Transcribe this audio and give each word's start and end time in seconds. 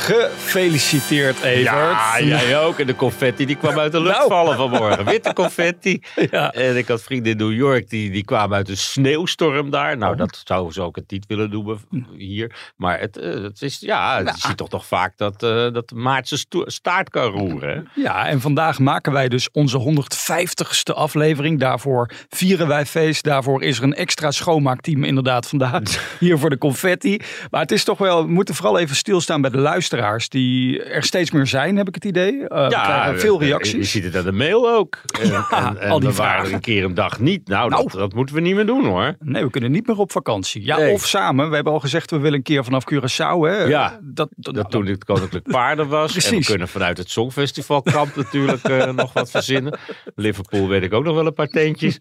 Gefeliciteerd, 0.00 1.40
Evert. 1.42 1.62
Ja, 1.64 2.20
jij 2.20 2.58
ook. 2.58 2.78
En 2.78 2.86
de 2.86 2.96
confetti 2.96 3.46
die 3.46 3.56
kwam 3.56 3.78
uit 3.78 3.92
de 3.92 4.00
lucht 4.00 4.16
Nou. 4.16 4.28
vallen 4.28 4.56
vanmorgen. 4.56 5.04
Witte 5.04 5.32
confetti. 5.32 6.00
Ja. 6.30 6.52
En 6.52 6.76
ik 6.76 6.88
had 6.88 7.02
vrienden 7.02 7.32
in 7.32 7.38
New 7.38 7.52
York, 7.52 7.90
die, 7.90 8.10
die 8.10 8.24
kwamen 8.24 8.56
uit 8.56 8.68
een 8.68 8.76
sneeuwstorm 8.76 9.70
daar. 9.70 9.96
Nou, 9.96 10.12
Oh. 10.12 10.18
dat 10.18 10.42
zou 10.44 10.72
ze 10.72 10.82
ook 10.82 10.96
het 10.96 11.10
niet 11.10 11.24
willen 11.26 11.50
noemen 11.50 11.78
hier. 12.16 12.56
Maar 12.76 13.00
het, 13.00 13.16
eh, 13.16 13.42
het 13.42 13.62
is, 13.62 13.76
ja, 13.80 14.18
je 14.18 14.32
ziet 14.36 14.56
toch 14.56 14.68
toch 14.68 14.86
vaak 14.86 15.12
dat, 15.16 15.42
eh 15.42 15.72
dat 15.72 15.90
Maart 15.94 16.28
zijn 16.28 16.40
staart 16.66 17.10
kan 17.10 17.30
roeren. 17.30 17.68
hè? 17.94 18.02
Ja, 18.02 18.26
en 18.26 18.40
vandaag 18.40 18.78
maken 18.78 19.12
wij 19.12 19.28
dus 19.28 19.48
onze 19.52 19.78
150ste 19.78 20.92
aflevering. 20.94 21.60
Daarvoor 21.60 22.10
vieren 22.28 22.68
wij 22.68 22.86
feest. 22.86 23.24
Daarvoor 23.24 23.62
is 23.62 23.78
er 23.78 23.84
een 23.84 23.94
extra 23.94 24.30
schoonmaakteam 24.30 25.04
inderdaad 25.04 25.48
vandaag 25.48 25.82
hier 26.20 26.38
voor 26.38 26.50
de 26.50 26.58
confetti. 26.58 27.20
Maar 27.50 27.60
het 27.60 27.72
is 27.72 27.84
toch 27.84 27.98
wel, 27.98 28.24
we 28.26 28.32
moeten 28.32 28.54
vooral 28.54 28.78
even 28.78 28.96
stilstaan 28.96 29.40
bij 29.40 29.50
de 29.50 29.58
luisteraars 30.00 30.28
die 30.28 30.82
er 30.82 31.02
steeds 31.02 31.30
meer 31.30 31.46
zijn, 31.46 31.76
heb 31.76 31.88
ik 31.88 31.94
het 31.94 32.04
idee. 32.04 32.48
Eh, 32.48 32.62
we 32.68 32.68
krijgen 32.74 33.20
veel 33.20 33.34
eh, 33.34 33.40
Je 33.40 33.46
reacties. 33.46 33.90
ziet 33.90 34.04
het 34.04 34.16
aan 34.16 34.24
de 34.24 34.32
mail 34.32 34.70
ook. 34.70 34.98
En, 35.20 35.32
en, 35.50 35.80
en 35.80 35.90
al 35.90 36.00
die 36.00 36.08
vragen. 36.10 36.54
een 36.54 36.60
keer 36.60 36.84
een 36.84 36.94
dag 36.94 37.20
niet. 37.20 37.48
Nou, 37.48 37.70
Nou. 37.70 37.82
Dat, 37.82 37.92
dat 37.92 38.14
moeten 38.14 38.34
we 38.34 38.40
niet 38.40 38.54
meer 38.54 38.66
doen 38.66 38.84
hoor. 38.84 39.14
Nee, 39.18 39.44
we 39.44 39.50
kunnen 39.50 39.70
niet 39.70 39.86
meer 39.86 39.98
op 39.98 40.12
vakantie. 40.12 40.64
Ja, 40.64 40.76
Nee. 40.76 40.92
of 40.92 41.06
samen. 41.06 41.48
We 41.48 41.54
hebben 41.54 41.72
al 41.72 41.80
gezegd, 41.80 42.10
we 42.10 42.18
willen 42.18 42.36
een 42.36 42.42
keer 42.42 42.64
vanaf 42.64 42.84
Curaçao. 42.94 43.38
Hè? 43.48 43.62
Ja, 43.64 43.98
dat, 44.02 44.28
dat, 44.36 44.54
Dat 44.54 44.70
toen 44.70 44.86
het 44.86 45.04
Koninklijk 45.04 45.48
Paarden 45.56 45.88
was. 45.88 46.14
En 46.14 46.20
we 46.22 46.26
Precies. 46.28 46.46
kunnen 46.46 46.68
vanuit 46.68 46.98
het 46.98 47.10
Songfestivalkamp 47.10 48.16
natuurlijk 48.16 48.62
eh, 48.64 48.90
nog 49.02 49.12
wat 49.12 49.30
verzinnen. 49.30 49.78
Liverpool 50.14 50.68
weet 50.68 50.82
ik 50.82 50.92
ook 50.92 51.04
nog 51.04 51.14
wel 51.14 51.26
een 51.26 51.34
paar 51.34 51.48
teentjes. 51.48 51.98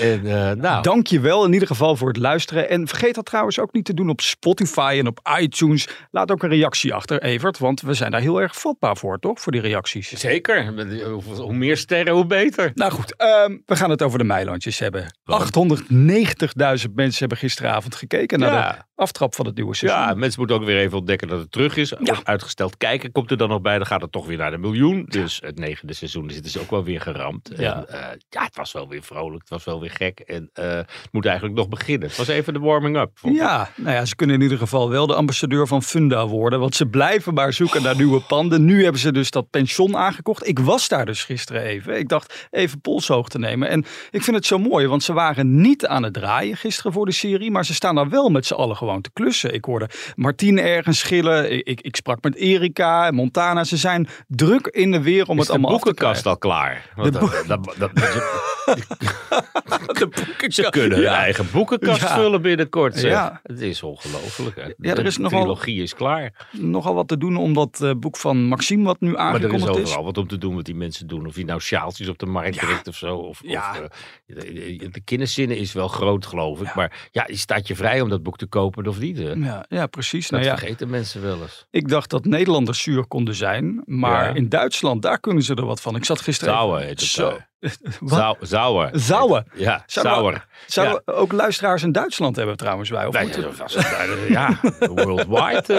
En, 0.00 0.26
eh, 0.26 0.50
nou, 0.56 0.82
Dank 0.82 1.06
je 1.06 1.20
wel 1.20 1.44
in 1.44 1.52
ieder 1.52 1.68
geval 1.68 1.96
voor 1.96 2.08
het 2.08 2.16
luisteren. 2.16 2.68
En 2.68 2.88
vergeet 2.88 3.14
dat 3.14 3.24
trouwens 3.24 3.58
ook 3.58 3.72
niet 3.72 3.84
te 3.84 3.94
doen 3.94 4.08
op 4.08 4.20
Spotify 4.20 4.96
en 4.98 5.06
op 5.06 5.20
iTunes. 5.40 5.88
Laat 6.10 6.30
ook 6.30 6.42
een 6.42 6.48
reactie 6.48 6.94
achter, 6.94 7.18
Evert. 7.22 7.58
Want 7.58 7.80
we 7.80 7.94
zijn 7.94 8.10
daar 8.10 8.20
heel 8.20 8.40
erg 8.40 8.60
vatbaar 8.60 8.96
voor, 8.96 9.18
toch? 9.18 9.40
Voor 9.40 9.52
die 9.52 9.60
reacties. 9.60 10.08
zeker. 10.08 10.66
Hoe, 11.36 11.54
meer 11.54 11.76
sterren, 11.76 12.14
hoe 12.14 12.26
beter. 12.26 12.70
Nou 12.74 12.92
goed, 12.92 13.16
ehm, 13.16 13.58
we 13.66 13.76
gaan 13.76 13.90
het 13.90 14.02
over 14.02 14.18
de 14.18 14.24
Meilandjes 14.24 14.78
hebben. 14.78 15.18
890.000 15.24 16.94
mensen 16.94 17.18
hebben 17.18 17.38
gisteravond 17.38 17.94
gekeken 17.94 18.38
naar 18.38 18.76
de 18.76 19.00
aftrap 19.02 19.34
van 19.34 19.46
het 19.46 19.54
nieuwe 19.54 19.74
seizoen. 19.74 20.00
Ja, 20.00 20.14
mensen 20.14 20.38
moeten 20.38 20.56
ook 20.56 20.64
weer 20.64 20.78
even 20.78 20.98
ontdekken 20.98 21.28
dat 21.28 21.40
het 21.40 21.52
terug 21.52 21.76
is. 21.76 21.94
Ja. 22.02 22.20
Uitgesteld 22.22 22.76
kijken 22.76 23.12
komt 23.12 23.30
er 23.30 23.36
dan 23.36 23.48
nog 23.48 23.60
bij. 23.60 23.76
Dan 23.76 23.86
gaat 23.86 24.02
het 24.02 24.12
toch 24.12 24.26
weer 24.26 24.36
naar 24.36 24.50
de 24.50 24.58
miljoen. 24.58 25.04
Dus 25.08 25.40
het 25.44 25.58
negende 25.58 25.92
seizoen 25.92 26.28
is 26.28 26.34
het 26.34 26.44
dus 26.44 26.58
ook 26.58 26.70
wel 26.70 26.84
weer 26.84 27.00
geramd. 27.00 27.50
Ja. 27.56 27.76
En, 27.76 27.88
eh, 27.88 28.18
ja, 28.28 28.44
het 28.44 28.56
was 28.56 28.72
wel 28.72 28.88
weer 28.88 29.02
vrolijk. 29.02 29.40
Het 29.40 29.50
was 29.50 29.64
wel 29.64 29.80
weer 29.80 29.90
gek. 29.90 30.20
En 30.20 30.50
eh, 30.52 30.64
het 30.74 31.08
moet 31.10 31.26
eigenlijk 31.26 31.56
nog 31.56 31.68
beginnen. 31.68 32.08
Het 32.08 32.16
was 32.16 32.28
even 32.28 32.52
de 32.52 32.58
warming-up. 32.58 33.18
Ja, 33.22 33.70
nou 33.76 33.94
ja, 33.94 34.04
ze 34.04 34.16
kunnen 34.16 34.36
in 34.36 34.42
ieder 34.42 34.58
geval 34.58 34.90
wel 34.90 35.06
de 35.06 35.14
ambassadeur 35.14 35.66
van 35.66 35.82
Funda 35.82 36.26
worden. 36.26 36.60
Want 36.60 36.74
ze 36.74 36.86
blijven 36.86 37.11
maar 37.34 37.52
zoeken 37.52 37.82
naar 37.82 37.96
nieuwe 37.96 38.20
panden. 38.20 38.64
Nu 38.64 38.82
hebben 38.82 39.00
ze 39.00 39.12
dus 39.12 39.30
dat 39.30 39.50
pension 39.50 39.96
aangekocht. 39.96 40.46
Ik 40.46 40.58
was 40.58 40.88
daar 40.88 41.06
dus 41.06 41.24
gisteren 41.24 41.62
even. 41.62 41.98
Ik 41.98 42.08
dacht 42.08 42.46
even 42.50 42.80
polshoog 42.80 43.28
te 43.28 43.38
nemen. 43.38 43.68
En 43.68 43.84
ik 44.10 44.22
vind 44.22 44.36
het 44.36 44.46
zo 44.46 44.58
mooi, 44.58 44.86
want 44.86 45.02
ze 45.02 45.12
waren 45.12 45.60
niet 45.60 45.86
aan 45.86 46.02
het 46.02 46.12
draaien 46.12 46.56
gisteren 46.56 46.92
voor 46.92 47.06
de 47.06 47.12
serie. 47.12 47.50
Maar 47.50 47.64
ze 47.64 47.74
staan 47.74 47.94
daar 47.94 48.08
wel 48.08 48.28
met 48.28 48.46
z'n 48.46 48.54
allen 48.54 48.76
gewoon 48.76 49.00
te 49.00 49.10
klussen. 49.12 49.54
Ik 49.54 49.64
hoorde 49.64 49.88
Martien 50.14 50.58
ergens 50.58 50.98
schillen. 50.98 51.52
Ik, 51.52 51.66
ik, 51.66 51.80
ik 51.80 51.96
sprak 51.96 52.22
met 52.22 52.34
Erika 52.34 53.06
en 53.06 53.14
Montana. 53.14 53.64
Ze 53.64 53.76
zijn 53.76 54.08
druk 54.28 54.66
in 54.66 54.90
de 54.90 55.00
weer 55.02 55.26
om 55.28 55.36
Is 55.36 55.42
het 55.42 55.50
allemaal 55.50 55.70
af 55.72 55.78
te 55.78 55.84
boekenkast 55.84 56.26
al 56.26 56.38
klaar? 56.38 56.90
Want 56.96 57.12
De 57.12 57.18
dat- 57.18 57.44
dat- 57.46 57.74
dat- 57.78 57.90
De 59.98 60.06
boekenkast. 60.08 60.54
Ze 60.54 60.70
kunnen 60.70 60.90
hun 60.98 61.06
Ja. 61.06 61.16
eigen 61.16 61.46
boekenkast 61.52 62.00
Ja. 62.00 62.14
vullen 62.14 62.42
binnenkort. 62.42 62.96
Zeg. 62.98 63.10
Ja. 63.10 63.40
Het 63.42 63.60
is 63.60 63.82
ongelooflijk. 63.82 64.74
Ja, 64.78 64.94
er 64.94 65.06
is 65.06 65.14
de 65.14 65.20
nogal- 65.20 65.38
trilogie 65.40 65.82
is 65.82 65.94
klaar. 65.94 66.46
Nogal 66.50 66.94
wat 66.94 67.01
te 67.08 67.16
doen 67.18 67.36
om 67.36 67.54
dat 67.54 67.80
eh, 67.82 67.90
boek 67.96 68.16
van 68.16 68.44
Maxime, 68.44 68.84
wat 68.84 69.00
nu 69.00 69.10
Maar 69.12 69.34
er 69.34 69.38
is 69.38 69.44
aangekondigd 69.44 69.76
is. 69.78 69.82
overal 69.84 70.04
wat 70.04 70.18
om 70.18 70.26
te 70.28 70.38
doen 70.38 70.54
wat 70.54 70.64
die 70.64 70.74
mensen 70.74 71.06
doen. 71.06 71.26
Of 71.26 71.36
je 71.36 71.44
nou 71.44 71.60
sjaaltjes 71.60 72.08
op 72.08 72.18
de 72.18 72.26
markt 72.26 72.54
Ja. 72.54 72.64
brengt 72.66 72.88
of 72.88 72.96
zo. 72.96 73.16
Of, 73.16 73.40
Ja. 73.44 73.70
of, 73.70 73.76
eh, 74.26 74.36
de, 74.78 74.88
de, 74.90 75.00
kinderzinnen 75.00 75.56
is 75.58 75.72
wel 75.72 75.88
groot, 75.88 76.26
geloof 76.26 76.60
ik. 76.60 76.74
Maar 76.74 77.08
ja, 77.10 77.24
je 77.26 77.36
staat 77.36 77.66
je 77.66 77.76
vrij 77.76 78.00
om 78.00 78.08
dat 78.08 78.22
boek 78.22 78.36
te 78.38 78.46
kopen 78.46 78.86
of 78.86 78.98
niet. 78.98 79.18
Hè? 79.18 79.32
Ja, 79.32 79.64
ja, 79.68 79.86
precies. 79.86 80.28
Dat 80.28 80.40
Nou 80.40 80.52
ja, 80.52 80.58
vergeten 80.58 80.90
mensen 80.90 81.22
wel 81.22 81.42
eens. 81.42 81.66
Ik 81.70 81.88
dacht 81.88 82.10
dat 82.10 82.24
Nederlanders 82.24 82.82
zuur 82.82 83.06
konden 83.06 83.34
zijn, 83.34 83.82
maar 83.86 84.36
in 84.36 84.48
Duitsland, 84.48 85.02
daar 85.02 85.20
kunnen 85.20 85.42
ze 85.42 85.54
er 85.54 85.66
wat 85.66 85.80
van. 85.80 85.96
Ik 85.96 86.04
zat 86.04 86.20
gisteren... 86.20 86.54
Even- 86.54 86.78
heet 86.80 86.88
het. 87.00 87.00
Zo. 87.00 87.38
Zau- 88.04 88.36
Zauer. 88.40 88.90
Zauer. 88.92 89.44
Ja, 89.54 89.82
Zouden 89.86 90.14
Zauer. 90.14 90.46
Zouden 90.66 91.02
ook 91.06 91.32
luisteraars 91.32 91.82
in 91.82 91.92
Duitsland 91.92 92.36
hebben 92.36 92.56
trouwens 92.56 92.90
wij? 92.90 93.06
Of 93.06 93.14
Nee, 93.14 93.28
ja, 94.28 94.60
worldwide. 94.94 95.74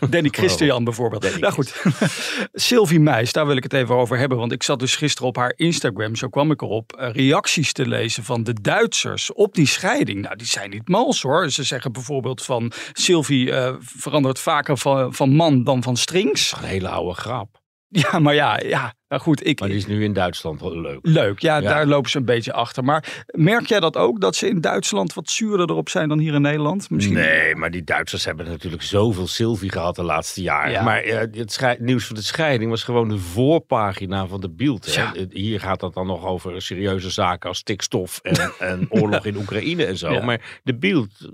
eh. 0.00 0.10
Danny 0.10 0.28
Christian 0.28 0.84
bijvoorbeeld. 0.84 1.22
Danny 1.22 1.38
nou 1.38 1.52
goed, 1.52 1.82
Sylvie 2.52 3.00
Meijs, 3.00 3.32
daar 3.32 3.46
wil 3.46 3.56
ik 3.56 3.62
het 3.62 3.72
even 3.72 3.94
over 3.94 4.18
hebben. 4.18 4.38
Want 4.38 4.52
ik 4.52 4.62
zat 4.62 4.78
dus 4.78 4.96
gisteren 4.96 5.28
op 5.28 5.36
haar 5.36 5.52
Instagram, 5.56 6.16
zo 6.16 6.28
kwam 6.28 6.50
ik 6.50 6.62
erop, 6.62 6.92
reacties 7.12 7.72
te 7.72 7.86
lezen 7.86 8.24
van 8.24 8.42
de 8.44 8.52
Duitsers 8.60 9.32
op 9.32 9.54
die 9.54 9.66
scheiding. 9.66 10.20
Nou, 10.22 10.36
die 10.36 10.46
zijn 10.46 10.70
niet 10.70 10.88
mals 10.88 11.22
hoor. 11.22 11.50
Ze 11.50 11.62
zeggen 11.62 11.92
bijvoorbeeld 11.92 12.42
van 12.42 12.72
Sylvie 12.92 13.52
verandert 13.80 14.38
vaker 14.38 14.78
van, 14.78 15.14
van 15.14 15.30
man 15.34 15.64
dan 15.64 15.82
van 15.82 15.96
strings. 15.96 16.52
Een 16.56 16.64
hele 16.64 16.88
oude 16.88 17.14
grap. 17.20 17.62
Ja, 17.88 18.18
maar 18.18 18.34
ja, 18.34 18.58
ja 18.64 18.94
nou 19.14 19.26
goed, 19.26 19.46
ik, 19.46 19.60
Maar 19.60 19.68
die 19.68 19.78
is 19.78 19.86
nu 19.86 20.04
in 20.04 20.12
Duitsland 20.12 20.60
wel 20.60 20.80
leuk. 20.80 20.98
Leuk, 21.02 21.38
ja, 21.38 21.56
Ja. 21.56 21.68
daar 21.68 21.86
lopen 21.86 22.10
ze 22.10 22.18
een 22.18 22.24
beetje 22.24 22.52
achter. 22.52 22.84
Maar 22.84 23.24
merk 23.26 23.66
jij 23.66 23.80
dat 23.80 23.96
ook, 23.96 24.20
dat 24.20 24.36
ze 24.36 24.48
in 24.48 24.60
Duitsland 24.60 25.14
wat 25.14 25.30
zuurder 25.30 25.70
erop 25.70 25.88
zijn 25.88 26.08
dan 26.08 26.18
hier 26.18 26.34
in 26.34 26.42
Nederland? 26.42 26.90
Misschien... 26.90 27.14
Nee, 27.16 27.54
maar 27.56 27.70
die 27.70 27.84
Duitsers 27.84 28.24
hebben 28.24 28.46
natuurlijk 28.48 28.82
zoveel 28.82 29.26
Sylvie 29.26 29.70
gehad 29.70 29.96
de 29.96 30.02
laatste 30.02 30.42
jaren. 30.42 30.70
Ja. 30.70 30.82
Maar 30.82 31.00
eh, 31.02 31.18
het 31.56 31.80
nieuws 31.80 32.06
van 32.06 32.16
de 32.16 32.22
scheiding 32.22 32.70
was 32.70 32.82
gewoon 32.82 33.08
de 33.08 33.18
voorpagina 33.18 34.26
van 34.26 34.40
de. 34.40 34.52
Ja. 34.80 35.14
Eh, 35.14 35.22
Hier 35.30 35.60
gaat 35.60 35.80
het 35.80 35.94
dan 35.94 36.06
nog 36.06 36.24
over 36.26 36.62
serieuze 36.62 37.10
zaken 37.10 37.48
als 37.48 37.58
stikstof 37.58 38.18
en, 38.22 38.52
en 38.70 38.86
oorlog 38.90 39.26
in 39.26 39.36
Oekraïne 39.36 39.84
en 39.84 39.96
zo. 39.96 40.12
Ja. 40.12 40.24
Maar 40.24 40.60
de 40.62 40.74
Bild 40.74 41.08
eh, 41.20 41.28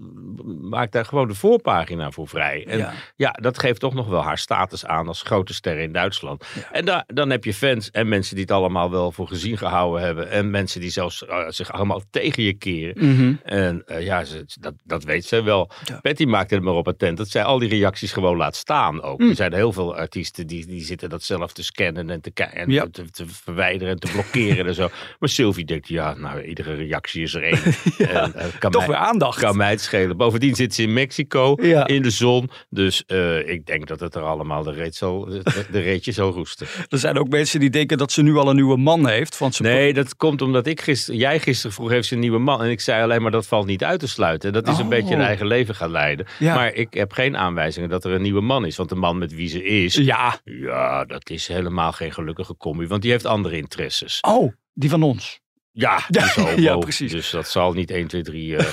maakt 0.60 0.92
daar 0.92 1.04
gewoon 1.04 1.28
de 1.28 1.34
voorpagina 1.34 2.10
voor 2.10 2.28
vrij. 2.28 2.64
En 2.66 2.78
Ja. 2.78 2.92
ja. 3.16 3.30
dat 3.30 3.58
geeft 3.58 3.80
toch 3.80 3.94
nog 3.94 4.08
wel 4.08 4.22
haar 4.22 4.38
status 4.38 4.86
aan 4.86 5.08
als 5.08 5.22
grote 5.22 5.54
ster 5.54 5.78
in 5.78 5.92
Duitsland. 5.92 6.44
En 6.72 6.84
da- 6.84 7.04
dan 7.06 7.30
heb 7.30 7.44
je 7.44 7.54
fans 7.70 7.90
en 7.90 8.08
mensen 8.08 8.34
die 8.34 8.44
het 8.44 8.52
allemaal 8.52 8.90
wel 8.90 9.12
voor 9.12 9.28
gezien 9.28 9.58
gehouden 9.58 10.02
hebben. 10.04 10.30
En 10.30 10.50
mensen 10.50 10.80
die 10.80 10.90
zelfs 10.90 11.26
eh, 11.26 11.38
zich 11.48 11.72
allemaal 11.72 12.02
tegen 12.10 12.42
je 12.42 12.52
keren. 12.54 13.08
Mhm. 13.14 13.34
En 13.42 13.82
eh, 13.86 14.04
ja, 14.04 14.24
ze, 14.24 14.44
dat, 14.60 14.74
dat 14.84 15.04
weet 15.04 15.24
zij 15.24 15.42
wel. 15.44 15.70
Ja. 15.84 15.98
Patty 16.00 16.24
maakte 16.24 16.54
er 16.54 16.62
maar 16.62 16.74
op 16.74 16.88
attent 16.88 17.16
dat 17.16 17.28
zij 17.28 17.44
al 17.44 17.58
die 17.58 17.68
reacties 17.68 18.12
gewoon 18.12 18.36
laat 18.36 18.56
staan 18.56 19.02
ook. 19.02 19.18
Mm. 19.18 19.28
Er 19.28 19.34
zijn 19.34 19.52
heel 19.52 19.72
veel 19.72 19.96
artiesten 19.96 20.46
die, 20.46 20.66
die 20.66 20.84
zitten 20.84 21.08
dat 21.08 21.22
zelf 21.22 21.52
te 21.52 21.62
scannen 21.62 22.10
en 22.10 22.20
te, 22.20 22.30
en 22.44 22.70
Ja. 22.70 22.86
te, 22.90 23.10
te 23.10 23.24
verwijderen 23.26 23.92
en 23.92 23.98
te 23.98 24.10
blokkeren 24.12 24.66
en 24.66 24.74
zo. 24.74 24.88
Maar 25.18 25.28
Sylvie 25.28 25.64
denkt, 25.64 25.88
ja, 25.88 26.14
nou, 26.14 26.42
iedere 26.42 26.74
reactie 26.74 27.22
is 27.22 27.34
er 27.34 27.42
één. 27.42 27.62
en, 28.08 28.34
eh, 28.34 28.44
kan 28.58 28.70
Toch 28.70 28.86
mij, 28.86 28.90
weer 28.90 29.06
aandacht. 29.06 29.38
kan 29.40 29.56
mij 29.56 29.70
het 29.70 29.80
schelen. 29.80 30.16
Bovendien 30.16 30.54
zit 30.54 30.74
ze 30.74 30.82
in 30.82 30.92
Mexico, 30.92 31.56
Ja. 31.60 31.86
in 31.86 32.02
de 32.02 32.10
zon. 32.10 32.50
Dus 32.68 33.02
ik 33.44 33.66
denk 33.66 33.86
dat 33.86 34.00
het 34.00 34.14
er 34.14 34.22
allemaal 34.22 34.62
de, 34.62 34.72
reet 34.72 34.94
zal, 34.94 35.24
de, 35.24 35.42
de 35.70 35.80
reetje 35.80 36.12
zal 36.12 36.30
roesten. 36.30 36.66
Er 36.88 36.98
zijn 36.98 37.18
ook 37.18 37.28
mensen 37.28 37.49
die 37.58 37.70
denken 37.70 37.98
dat 37.98 38.12
ze 38.12 38.22
nu 38.22 38.36
al 38.36 38.48
een 38.48 38.54
nieuwe 38.56 38.76
man 38.76 39.08
heeft. 39.08 39.38
Want 39.38 39.54
ze 39.54 39.62
Nee, 39.62 39.92
dat 39.92 40.16
komt 40.16 40.42
omdat 40.42 40.66
ik 40.66 40.80
gisteren, 40.80 41.20
jij 41.20 41.40
gisteren 41.40 41.72
vroeg 41.72 41.90
heeft 41.90 42.08
ze 42.08 42.14
een 42.14 42.20
nieuwe 42.20 42.38
man. 42.38 42.62
En 42.62 42.70
ik 42.70 42.80
zei 42.80 43.02
alleen 43.02 43.22
maar 43.22 43.30
dat 43.30 43.46
valt 43.46 43.66
niet 43.66 43.84
uit 43.84 44.00
te 44.00 44.08
sluiten. 44.08 44.52
Dat 44.52 44.68
is 44.68 44.78
een 44.78 44.84
Oh. 44.84 44.88
beetje 44.90 45.14
een 45.14 45.20
eigen 45.20 45.46
leven 45.46 45.74
gaan 45.74 45.90
leiden. 45.90 46.26
Ja. 46.38 46.54
Maar 46.54 46.74
ik 46.74 46.94
heb 46.94 47.12
geen 47.12 47.36
aanwijzingen 47.36 47.88
dat 47.88 48.04
er 48.04 48.12
een 48.12 48.22
nieuwe 48.22 48.40
man 48.40 48.64
is. 48.66 48.76
Want 48.76 48.88
de 48.88 48.94
man 48.94 49.18
met 49.18 49.34
wie 49.34 49.48
ze 49.48 49.64
is, 49.64 49.94
ja, 49.94 50.40
Ja. 50.44 51.04
dat 51.04 51.30
is 51.30 51.48
helemaal 51.48 51.92
geen 51.92 52.12
gelukkige 52.12 52.56
combi. 52.56 52.86
Want 52.86 53.02
die 53.02 53.10
heeft 53.10 53.26
andere 53.26 53.56
interesses. 53.56 54.18
Oh, 54.20 54.52
die 54.74 54.90
van 54.90 55.02
ons. 55.02 55.39
Ja, 55.72 56.02
ja, 56.56 56.76
precies. 56.76 57.10
Dus 57.12 57.30
dat 57.30 57.48
zal 57.48 57.72
niet 57.72 57.90
1, 57.90 58.06
2, 58.06 58.22
3... 58.22 58.56
eh, 58.56 58.66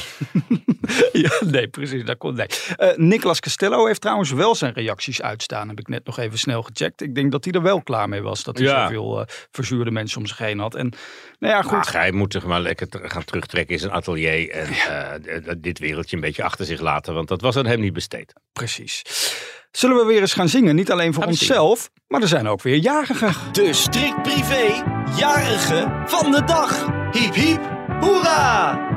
ja, 1.24 1.32
nee, 1.46 1.68
precies. 1.68 2.04
Dat 2.06 2.18
komt, 2.18 2.36
nee. 2.38 2.48
Eh, 2.76 2.98
Nicolas 2.98 3.40
Castello 3.40 3.86
heeft 3.86 4.02
trouwens 4.02 4.32
wel 4.32 4.56
zijn 4.56 4.74
reacties 4.74 5.22
uitstaan. 5.22 5.68
Heb 5.68 5.80
ik 5.80 5.88
net 5.88 6.06
nog 6.06 6.18
even 6.20 6.38
snel 6.40 6.62
gecheckt. 6.64 7.02
Ik 7.02 7.16
denk 7.16 7.32
dat 7.32 7.44
hij 7.44 7.54
er 7.54 7.62
wel 7.62 7.82
klaar 7.82 8.10
mee 8.10 8.22
was. 8.22 8.44
Dat 8.44 8.58
hij 8.58 8.68
Ja. 8.68 8.82
zoveel 8.88 9.20
eh, 9.20 9.26
verzuurde 9.52 9.92
mensen 9.92 10.20
om 10.20 10.26
zich 10.28 10.38
heen 10.38 10.60
had. 10.60 10.76
En 10.76 10.94
nou 11.40 11.54
ja, 11.54 11.62
goed. 11.62 11.78
Ach, 11.78 11.92
hij 11.92 12.12
moet 12.12 12.34
zich 12.34 12.46
maar 12.46 12.62
lekker 12.62 12.88
gaan 12.92 13.24
terugtrekken 13.24 13.74
in 13.74 13.80
zijn 13.80 13.92
atelier. 13.92 14.50
En 14.50 14.68
eh, 14.68 15.54
dit 15.58 15.80
wereldje 15.80 16.16
een 16.16 16.22
beetje 16.22 16.44
achter 16.44 16.66
zich 16.66 16.80
laten. 16.80 17.14
Want 17.14 17.28
dat 17.28 17.42
was 17.42 17.56
aan 17.56 17.66
hem 17.66 17.80
niet 17.80 17.94
besteed. 17.94 18.34
Precies. 18.54 19.02
Zullen 19.78 19.98
we 19.98 20.06
weer 20.06 20.22
eens 20.22 20.34
gaan 20.34 20.50
zingen? 20.50 20.76
Niet 20.76 20.92
alleen 20.92 21.14
voor 21.14 21.24
Gaan 21.24 21.32
onszelf, 21.32 21.90
maar 22.08 22.22
er 22.22 22.28
zijn 22.28 22.48
ook 22.48 22.62
weer 22.62 22.76
jarigen. 22.76 23.34
De 23.52 23.74
strikt 23.74 24.22
privé 24.22 24.84
jarige 25.18 26.04
van 26.06 26.32
de 26.32 26.44
dag. 26.44 26.86
Hiep 27.12 27.34
hiep, 27.34 27.62
hoera! 28.00 28.97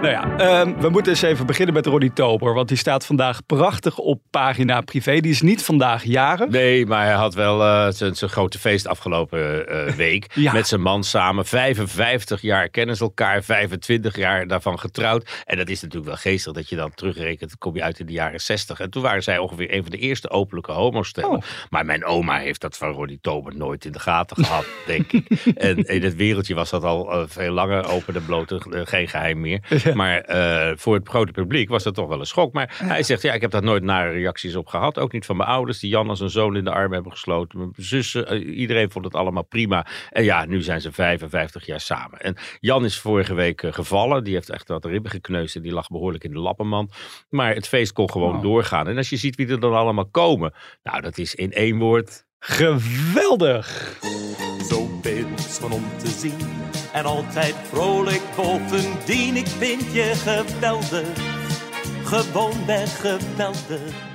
Nou 0.00 0.12
ja, 0.12 0.36
ehm, 0.36 0.80
we 0.80 0.88
moeten 0.88 1.12
eens 1.12 1.22
even 1.22 1.46
beginnen 1.46 1.74
met 1.74 1.86
Ronnie 1.86 2.12
Tober. 2.12 2.54
Want 2.54 2.68
die 2.68 2.76
staat 2.76 3.06
vandaag 3.06 3.46
prachtig 3.46 3.98
op 3.98 4.20
pagina 4.30 4.80
privé. 4.80 5.20
Die 5.20 5.30
is 5.30 5.42
niet 5.42 5.64
vandaag 5.64 6.04
jaren. 6.04 6.50
Nee, 6.50 6.86
maar 6.86 7.04
hij 7.04 7.14
had 7.14 7.34
wel 7.34 7.60
uh, 7.60 7.88
zijn 7.90 8.16
grote 8.16 8.58
feest 8.58 8.86
afgelopen 8.86 9.64
uh, 9.72 9.92
week. 9.92 10.26
ja. 10.34 10.52
Met 10.52 10.68
zijn 10.68 10.80
man 10.80 11.04
samen. 11.04 11.46
55 11.46 12.42
jaar 12.42 12.68
kennen 12.68 12.96
ze 12.96 13.02
elkaar. 13.02 13.42
25 13.42 14.16
jaar 14.16 14.46
daarvan 14.46 14.78
getrouwd. 14.78 15.42
En 15.44 15.56
dat 15.56 15.68
is 15.68 15.80
natuurlijk 15.80 16.10
wel 16.10 16.20
geestig 16.20 16.52
dat 16.52 16.68
je 16.68 16.76
dan 16.76 16.94
terugrekent. 16.94 17.58
kom 17.58 17.74
je 17.74 17.82
uit 17.82 17.98
in 17.98 18.06
de 18.06 18.12
jaren 18.12 18.40
60. 18.40 18.80
En 18.80 18.90
toen 18.90 19.02
waren 19.02 19.22
zij 19.22 19.38
ongeveer 19.38 19.74
een 19.74 19.82
van 19.82 19.90
de 19.90 19.98
eerste 19.98 20.30
openlijke 20.30 20.72
homostellen. 20.72 21.30
Oh. 21.30 21.42
Maar 21.70 21.84
mijn 21.84 22.04
oma 22.04 22.38
heeft 22.38 22.60
dat 22.60 22.76
van 22.76 22.90
Ronnie 22.90 23.18
Tober 23.20 23.56
nooit 23.56 23.84
in 23.84 23.92
de 23.92 24.00
gaten 24.00 24.44
gehad, 24.44 24.66
denk 24.86 25.12
ik. 25.12 25.28
En 25.54 25.76
in 25.76 26.02
het 26.02 26.16
wereldje 26.16 26.54
was 26.54 26.70
dat 26.70 26.84
al 26.84 27.12
uh, 27.12 27.22
veel 27.26 27.52
langer 27.52 27.88
open 27.88 28.14
en 28.14 28.24
bloot. 28.24 28.54
geen 28.68 29.08
geheim 29.08 29.40
meer. 29.40 29.60
Maar 30.02 30.30
uh, 30.30 30.76
voor 30.76 30.94
het 30.94 31.08
grote 31.08 31.32
publiek 31.32 31.68
was 31.68 31.82
dat 31.82 31.94
toch 31.94 32.08
wel 32.08 32.20
een 32.20 32.26
schok. 32.26 32.52
Maar 32.52 32.76
hij 32.84 33.02
zegt, 33.02 33.22
ja, 33.22 33.32
ik 33.32 33.40
heb 33.40 33.50
daar 33.50 33.62
nooit 33.62 33.82
nare 33.82 34.10
reacties 34.10 34.56
op 34.56 34.66
gehad. 34.66 34.98
Ook 34.98 35.12
niet 35.12 35.26
van 35.26 35.36
mijn 35.36 35.48
ouders, 35.48 35.78
die 35.78 35.90
Jan 35.90 36.08
als 36.08 36.20
een 36.20 36.30
zoon 36.30 36.56
in 36.56 36.64
de 36.64 36.70
arm 36.70 36.92
hebben 36.92 37.12
gesloten. 37.12 37.58
Mijn 37.58 37.72
zussen, 37.76 38.34
uh, 38.34 38.58
iedereen 38.58 38.90
vond 38.90 39.04
het 39.04 39.14
allemaal 39.14 39.44
prima. 39.44 39.86
En 40.10 40.24
ja, 40.24 40.44
nu 40.44 40.62
zijn 40.62 40.80
ze 40.80 40.92
55 40.92 41.66
jaar 41.66 41.80
samen. 41.80 42.20
En 42.20 42.36
Jan 42.60 42.84
is 42.84 42.98
vorige 42.98 43.34
week 43.34 43.62
uh, 43.62 43.72
gevallen. 43.72 44.24
Die 44.24 44.34
heeft 44.34 44.50
echt 44.50 44.68
wat 44.68 44.84
ribben 44.84 45.10
gekneusd 45.10 45.56
en 45.56 45.62
die 45.62 45.72
lag 45.72 45.88
behoorlijk 45.88 46.24
in 46.24 46.32
de 46.32 46.38
lappenman. 46.38 46.90
Maar 47.28 47.54
het 47.54 47.68
feest 47.68 47.92
kon 47.92 48.10
gewoon 48.10 48.36
oh. 48.36 48.42
doorgaan. 48.42 48.88
En 48.88 48.96
als 48.96 49.10
je 49.10 49.16
ziet 49.16 49.36
wie 49.36 49.48
er 49.48 49.60
dan 49.60 49.74
allemaal 49.74 50.08
komen. 50.08 50.52
Nou, 50.82 51.00
dat 51.00 51.18
is 51.18 51.34
in 51.34 51.52
één 51.52 51.78
woord... 51.78 52.26
Geweldig! 52.40 53.98
Zo 54.68 54.88
van 55.60 55.72
om 55.72 55.84
te 55.98 56.08
zien 56.08 56.77
en 56.92 57.04
altijd 57.04 57.54
vrolijk 57.72 58.22
bovendien. 58.36 59.36
Ik 59.36 59.46
vind 59.46 59.92
je 59.92 60.12
geweldig, 60.14 61.08
gewoon 62.04 62.64
ben 62.66 62.86
geweldig. 62.86 64.07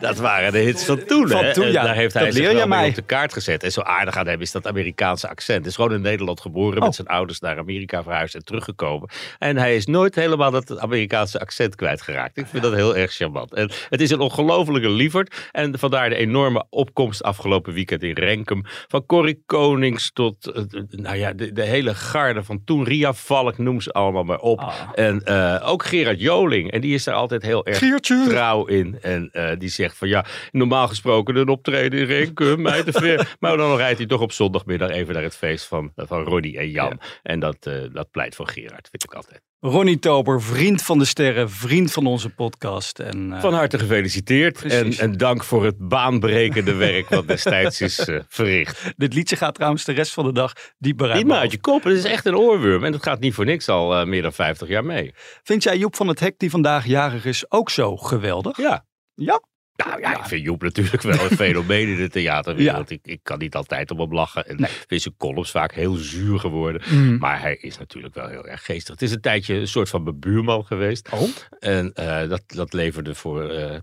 Dat 0.00 0.16
waren 0.18 0.52
de 0.52 0.58
hits 0.58 0.84
van 0.84 1.04
toen. 1.04 1.28
Van 1.28 1.44
hè? 1.44 1.52
toen 1.52 1.72
ja. 1.72 1.82
Daar 1.82 1.94
heeft 1.94 2.14
hij 2.14 2.30
zich 2.30 2.52
wel 2.52 2.66
mee 2.66 2.88
op 2.88 2.94
de 2.94 3.02
kaart 3.02 3.32
gezet. 3.32 3.62
En 3.62 3.72
zo 3.72 3.80
aardig 3.80 4.16
aan 4.16 4.26
hem 4.26 4.40
is 4.40 4.52
dat 4.52 4.66
Amerikaanse 4.66 5.28
accent. 5.28 5.58
Hij 5.58 5.68
is 5.68 5.74
gewoon 5.74 5.92
in 5.92 6.00
Nederland 6.00 6.40
geboren, 6.40 6.78
Oh. 6.78 6.84
met 6.84 6.94
zijn 6.94 7.06
ouders 7.06 7.40
naar 7.40 7.58
Amerika 7.58 8.02
verhuisd 8.02 8.34
en 8.34 8.44
teruggekomen. 8.44 9.08
En 9.38 9.56
hij 9.56 9.76
is 9.76 9.86
nooit 9.86 10.14
helemaal 10.14 10.50
dat 10.50 10.78
Amerikaanse 10.78 11.40
accent 11.40 11.74
kwijtgeraakt. 11.74 12.36
Ik 12.36 12.46
vind 12.46 12.62
dat 12.62 12.74
heel 12.74 12.96
erg 12.96 13.12
charmant. 13.12 13.54
En 13.54 13.70
het 13.88 14.00
is 14.00 14.10
een 14.10 14.20
ongelofelijke 14.20 14.88
lieverd. 14.90 15.48
En 15.52 15.78
vandaar 15.78 16.08
de 16.08 16.16
enorme 16.16 16.64
opkomst 16.70 17.22
afgelopen 17.22 17.72
weekend 17.72 18.02
in 18.02 18.12
Renkum. 18.14 18.62
Van 18.88 19.06
Corrie 19.06 19.42
Konings 19.46 20.10
tot 20.12 20.46
eh, 20.46 20.62
nou 20.90 21.16
ja, 21.16 21.32
de, 21.32 21.52
de 21.52 21.62
hele 21.62 21.94
garde 21.94 22.42
van 22.42 22.64
toen. 22.64 22.84
Ria 22.84 23.12
Valk, 23.12 23.58
noem 23.58 23.80
ze 23.80 23.92
allemaal 23.92 24.24
maar 24.24 24.38
op. 24.38 24.58
Ah. 24.60 24.74
En 24.94 25.24
eh, 25.24 25.68
ook 25.68 25.84
Gerard 25.84 26.20
Joling. 26.20 26.70
En 26.70 26.80
die 26.80 26.94
is 26.94 27.04
daar 27.04 27.14
altijd 27.14 27.42
heel 27.42 27.66
erg 27.66 27.78
Geertje. 27.78 28.24
trouw 28.28 28.64
in. 28.66 28.98
En 29.02 29.28
eh, 29.32 29.58
die 29.58 29.68
zegt 29.68 29.89
van 29.96 30.08
ja, 30.08 30.24
normaal 30.50 30.88
gesproken 30.88 31.36
een 31.36 31.48
optreden 31.48 32.00
in 32.00 32.06
Renkum, 32.06 32.62
mij 32.62 32.82
te 32.82 32.92
ver. 32.92 33.18
Maar 33.40 33.56
dan 33.56 33.76
rijdt 33.76 33.98
hij 33.98 34.06
toch 34.06 34.20
op 34.20 34.32
zondagmiddag 34.32 34.90
even 34.90 35.14
naar 35.14 35.22
het 35.22 35.36
feest 35.36 35.66
van, 35.66 35.92
van 35.96 36.22
Ronnie 36.22 36.58
en 36.58 36.70
Jan. 36.70 37.00
En 37.22 37.40
dat, 37.40 37.66
eh, 37.66 37.74
dat 37.92 38.10
pleit 38.10 38.34
voor 38.34 38.48
Gerard, 38.48 38.88
vind 38.90 39.04
ik 39.04 39.14
altijd. 39.14 39.40
Ronnie 39.62 39.98
Tober, 39.98 40.42
vriend 40.42 40.82
van 40.82 40.98
de 40.98 41.04
sterren, 41.04 41.50
vriend 41.50 41.92
van 41.92 42.06
onze 42.06 42.30
podcast. 42.30 42.98
En, 42.98 43.30
uh, 43.30 43.40
Van 43.40 43.54
harte 43.54 43.78
gefeliciteerd 43.78 44.62
en, 44.62 44.92
en 44.92 45.16
dank 45.16 45.44
voor 45.44 45.64
het 45.64 45.88
baanbrekende 45.88 46.74
werk 46.74 47.08
wat 47.08 47.28
destijds 47.28 47.80
is 47.80 48.08
uh, 48.08 48.20
verricht. 48.28 48.92
Dit 48.96 49.14
liedje 49.14 49.36
gaat 49.36 49.54
trouwens 49.54 49.84
de 49.84 49.92
rest 49.92 50.12
van 50.12 50.24
de 50.24 50.32
dag 50.32 50.52
diep 50.78 50.96
bereid. 50.96 51.18
Niet 51.18 51.26
maar 51.26 51.38
uit 51.38 51.52
je 51.52 51.60
kop, 51.60 51.84
het 51.84 51.96
is 51.96 52.04
echt 52.04 52.26
een 52.26 52.36
oorworm 52.36 52.84
en 52.84 52.92
dat 52.92 53.02
gaat 53.02 53.20
niet 53.20 53.34
voor 53.34 53.44
niks 53.44 53.68
al 53.68 54.00
uh, 54.00 54.06
meer 54.06 54.22
dan 54.22 54.32
50 54.32 54.68
jaar 54.68 54.84
mee. 54.84 55.14
Vind 55.42 55.62
jij 55.62 55.78
Joep 55.78 55.96
van 55.96 56.08
het 56.08 56.20
Hek, 56.20 56.38
die 56.38 56.50
vandaag 56.50 56.86
jarig 56.86 57.24
is, 57.24 57.50
ook 57.50 57.70
zo 57.70 57.96
geweldig? 57.96 58.56
Ja. 58.56 58.84
Ja? 59.14 59.42
Nou 59.84 60.00
ja, 60.00 60.18
ik 60.18 60.24
vind 60.24 60.44
Joep 60.44 60.62
natuurlijk 60.62 61.02
wel 61.02 61.30
een 61.30 61.36
fenomeen 61.36 61.88
in 61.88 61.96
de 61.96 62.08
theaterwereld. 62.08 62.88
Ja. 62.88 62.94
Ik, 62.94 63.06
ik 63.06 63.20
kan 63.22 63.38
niet 63.38 63.54
altijd 63.54 63.90
om 63.90 64.00
hem 64.00 64.14
lachen. 64.14 64.46
En 64.48 64.56
nee. 64.56 64.70
vind 64.86 65.02
zijn 65.02 65.14
columns 65.16 65.50
vaak 65.50 65.74
heel 65.74 65.94
zuur 65.94 66.38
geworden. 66.38 66.82
Mm. 66.90 67.18
Maar 67.18 67.40
hij 67.40 67.56
is 67.56 67.78
natuurlijk 67.78 68.14
wel 68.14 68.28
heel 68.28 68.46
erg 68.46 68.64
geestig. 68.64 68.94
Het 68.94 69.02
is 69.02 69.12
een 69.12 69.20
tijdje 69.20 69.54
een 69.54 69.68
soort 69.68 69.88
van 69.88 70.04
bebuurman 70.04 70.64
geweest. 70.64 71.08
Oh. 71.12 71.28
En 71.58 71.92
uh, 72.00 72.28
dat, 72.28 72.42
dat, 72.46 72.72
leverde 72.72 73.14
voor, 73.14 73.52
uh, 73.52 73.74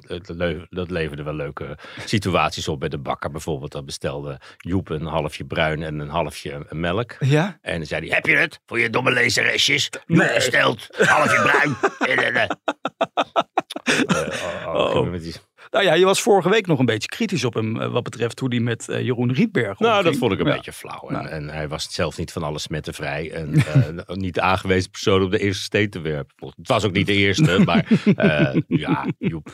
dat 0.69 0.89
leverde 0.89 1.23
wel 1.23 1.33
leuke 1.33 1.77
situaties 2.05 2.67
op. 2.67 2.79
Bij 2.79 2.89
de 2.89 2.97
bakker 2.97 3.31
bijvoorbeeld. 3.31 3.71
Dan 3.71 3.85
bestelde 3.85 4.39
Joep 4.57 4.89
een 4.89 5.05
halfje 5.05 5.45
bruin 5.45 5.83
en 5.83 5.99
een 5.99 6.09
halfje 6.09 6.65
melk. 6.69 7.15
Ja? 7.19 7.57
En 7.61 7.77
dan 7.77 7.85
zei 7.85 8.07
hij, 8.07 8.15
heb 8.15 8.25
je 8.25 8.35
het 8.35 8.59
voor 8.65 8.79
je 8.79 8.89
domme 8.89 9.11
lezeresjes? 9.11 9.89
Joep 10.05 10.17
nee. 10.17 10.33
besteld, 10.33 10.87
halfje 10.97 11.41
bruin. 11.41 11.75
en, 12.17 12.33
uh, 12.35 12.43
oh, 14.65 14.75
oh, 14.75 14.95
oh. 14.95 15.23
Nou 15.69 15.85
ja, 15.85 15.93
je 15.93 16.05
was 16.05 16.21
vorige 16.21 16.49
week 16.49 16.67
nog 16.67 16.79
een 16.79 16.85
beetje 16.85 17.07
kritisch 17.07 17.43
op 17.43 17.53
hem 17.53 17.91
wat 17.91 18.03
betreft 18.03 18.39
hoe 18.39 18.49
hij 18.49 18.59
met 18.59 18.87
uh, 18.89 19.01
Jeroen 19.01 19.33
Rietberg 19.33 19.79
Nou, 19.79 20.03
dat 20.03 20.15
vond 20.15 20.31
ik 20.31 20.39
een 20.39 20.45
ja. 20.45 20.55
beetje 20.55 20.73
flauw. 20.73 21.07
En, 21.07 21.13
nou. 21.13 21.27
en, 21.27 21.49
hij 21.49 21.67
was 21.67 21.87
zelf 21.91 22.17
niet 22.17 22.31
van 22.31 22.43
alles 22.43 22.61
smettenvrij. 22.63 23.31
En 23.31 23.53
uh, 23.53 24.15
niet 24.25 24.33
de 24.33 24.41
aangewezen 24.41 24.91
persoon 24.91 25.23
om 25.23 25.29
de 25.29 25.39
eerste 25.39 25.63
steen 25.63 25.89
te 25.89 25.99
werpen. 25.99 26.53
Het 26.57 26.67
was 26.67 26.85
ook 26.85 26.91
niet 26.91 27.07
de 27.07 27.13
eerste, 27.13 27.59
maar 27.65 27.87
uh, 28.05 28.55
ja, 28.67 29.05
Joep, 29.17 29.51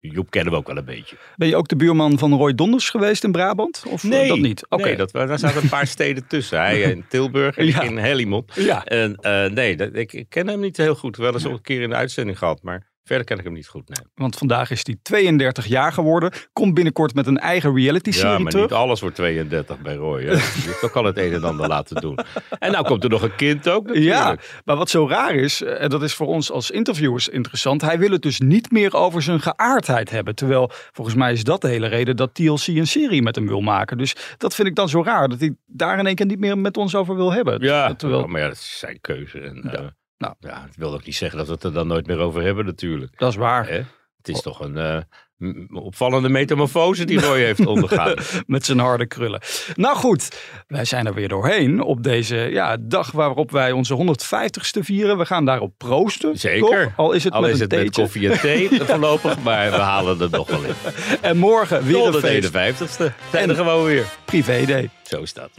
Joep 0.00 0.30
kennen 0.30 0.52
we 0.52 0.58
ook 0.58 0.66
wel 0.66 0.76
een 0.76 0.84
beetje. 0.84 1.16
Ben 1.36 1.48
je 1.48 1.56
ook 1.56 1.68
de 1.68 1.76
buurman 1.76 2.18
van 2.18 2.32
Roy 2.32 2.54
Donders 2.54 2.90
geweest 2.90 3.24
in 3.24 3.32
Brabant? 3.32 3.84
Of 3.88 4.02
nee, 4.02 4.28
dat 4.28 4.38
niet? 4.38 4.66
Okay. 4.68 4.86
nee 4.86 4.96
dat, 4.96 5.12
daar 5.12 5.38
zaten 5.38 5.62
een 5.62 5.68
paar 5.68 5.86
steden 5.86 6.26
tussen. 6.26 6.58
Hij 6.58 6.80
in 6.80 7.04
Tilburg 7.08 7.56
en 7.56 7.66
ja. 7.66 7.82
in 7.82 7.96
Hellimond. 7.96 8.52
Ja. 8.54 8.84
En 8.84 9.18
nee, 9.54 9.76
dat, 9.76 9.94
ik, 9.94 10.12
ik, 10.12 10.28
ken 10.28 10.48
hem 10.48 10.60
niet 10.60 10.76
heel 10.76 10.94
goed. 10.94 11.16
Wel 11.16 11.32
eens 11.32 11.46
ook 11.46 11.52
een 11.52 11.62
keer 11.62 11.82
in 11.82 11.88
de 11.88 11.94
uitzending 11.94 12.38
gehad, 12.38 12.62
maar... 12.62 12.92
Verder 13.04 13.26
ken 13.26 13.38
ik 13.38 13.44
hem 13.44 13.52
niet 13.52 13.66
goed, 13.66 13.88
nee. 13.88 14.06
Want 14.14 14.36
vandaag 14.36 14.70
is 14.70 14.80
hij 14.86 14.96
32 15.02 15.66
jaar 15.66 15.92
geworden. 15.92 16.32
Komt 16.52 16.74
binnenkort 16.74 17.14
met 17.14 17.26
een 17.26 17.38
eigen 17.38 17.74
reality-serie 17.74 18.30
Ja, 18.30 18.38
maar 18.38 18.50
terug. 18.50 18.68
niet 18.68 18.78
alles 18.78 19.00
wordt 19.00 19.16
32 19.16 19.78
bij 19.80 19.94
Roy. 19.94 20.22
Hè? 20.24 20.30
Die 20.30 20.62
heeft 20.64 20.82
ook 20.82 20.94
al 20.96 21.04
het 21.04 21.18
een 21.18 21.32
en 21.32 21.44
ander 21.44 21.68
laten 21.68 22.00
doen. 22.00 22.18
En 22.58 22.72
nou 22.72 22.84
komt 22.84 23.04
er 23.04 23.10
nog 23.10 23.22
een 23.22 23.34
kind 23.36 23.68
ook 23.68 23.86
natuurlijk. 23.86 24.14
Ja, 24.16 24.36
maar 24.64 24.76
wat 24.76 24.90
zo 24.90 25.08
raar 25.08 25.34
is, 25.34 25.62
en 25.62 25.90
dat 25.90 26.02
is 26.02 26.14
voor 26.14 26.26
ons 26.26 26.50
als 26.50 26.70
interviewers 26.70 27.28
interessant. 27.28 27.82
Hij 27.82 27.98
wil 27.98 28.10
het 28.10 28.22
dus 28.22 28.40
niet 28.40 28.70
meer 28.70 28.94
over 28.94 29.22
zijn 29.22 29.40
geaardheid 29.40 30.10
hebben. 30.10 30.34
Terwijl, 30.34 30.70
volgens 30.92 31.16
mij 31.16 31.32
is 31.32 31.44
dat 31.44 31.60
de 31.60 31.68
hele 31.68 31.86
reden 31.86 32.16
dat 32.16 32.34
TLC 32.34 32.66
een 32.66 32.86
serie 32.86 33.22
met 33.22 33.34
hem 33.34 33.46
wil 33.46 33.60
maken. 33.60 33.98
Dus 33.98 34.16
dat 34.36 34.54
vind 34.54 34.68
ik 34.68 34.74
dan 34.74 34.88
zo 34.88 35.02
raar. 35.02 35.28
Dat 35.28 35.40
hij 35.40 35.56
daar 35.66 35.98
in 35.98 36.06
één 36.06 36.14
keer 36.14 36.26
niet 36.26 36.40
meer 36.40 36.58
met 36.58 36.76
ons 36.76 36.94
over 36.94 37.16
wil 37.16 37.32
hebben. 37.32 37.62
Ja, 37.62 37.94
Terwijl... 37.94 38.26
maar 38.26 38.40
ja, 38.40 38.46
dat 38.46 38.56
is 38.56 38.78
zijn 38.78 39.00
keuze. 39.00 39.40
En, 39.40 39.68
ja. 39.72 39.80
Uh, 39.80 39.86
nou. 40.24 40.54
ja, 40.54 40.62
het 40.66 40.76
wil 40.76 40.92
ook 40.92 41.04
niet 41.04 41.16
zeggen 41.16 41.38
dat 41.38 41.46
we 41.46 41.52
het 41.52 41.64
er 41.64 41.72
dan 41.72 41.86
nooit 41.86 42.06
meer 42.06 42.18
over 42.18 42.42
hebben 42.42 42.64
natuurlijk. 42.64 43.18
Dat 43.18 43.30
is 43.30 43.36
waar. 43.36 43.68
Hè? 43.68 43.82
Het 44.16 44.28
is 44.28 44.36
oh. 44.36 44.42
toch 44.42 44.60
een 44.60 44.76
uh, 44.76 44.98
opvallende 45.72 46.28
metamorfose 46.28 47.04
die 47.04 47.20
Roy 47.20 47.40
heeft 47.40 47.66
ondergaan. 47.66 48.14
Met 48.46 48.64
zijn 48.64 48.78
harde 48.78 49.06
krullen. 49.06 49.40
Nou 49.74 49.96
goed, 49.96 50.28
wij 50.66 50.84
zijn 50.84 51.06
er 51.06 51.14
weer 51.14 51.28
doorheen 51.28 51.80
op 51.80 52.02
deze 52.02 52.36
ja, 52.36 52.76
dag 52.80 53.10
waarop 53.10 53.50
wij 53.50 53.72
onze 53.72 53.96
150ste 53.96 54.80
vieren. 54.80 55.18
We 55.18 55.26
gaan 55.26 55.44
daarop 55.44 55.74
proosten. 55.78 56.38
Zeker. 56.38 56.84
Toch? 56.84 56.96
Al 56.96 57.12
is 57.12 57.24
het, 57.24 57.32
Al 57.32 57.40
met, 57.40 57.50
is 57.50 57.60
een 57.60 57.70
het 57.70 57.82
met 57.82 57.94
koffie 57.94 58.30
en 58.30 58.40
thee 58.40 58.68
voorlopig, 58.84 59.42
maar 59.42 59.70
we 59.70 59.76
halen 59.76 60.20
er 60.20 60.30
nog 60.30 60.48
wel 60.48 60.64
in. 60.64 60.74
En 61.20 61.36
morgen 61.36 61.84
weer 61.84 61.94
Tot 61.94 62.14
een 62.14 62.40
de 62.40 62.50
feest. 62.50 62.98
51ste. 62.98 63.12
Zijn 63.30 63.48
er 63.48 63.56
gewoon 63.56 63.84
weer. 63.84 64.06
Privé 64.24 64.64
day. 64.66 64.90
Zo 65.02 65.22
is 65.22 65.32
dat. 65.32 65.50